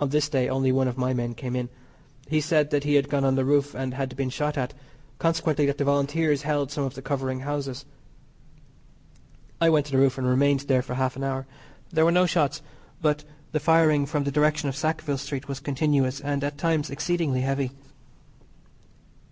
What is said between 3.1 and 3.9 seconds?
on the roof